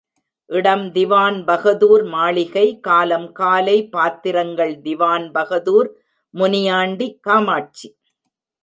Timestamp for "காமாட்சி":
7.21-7.89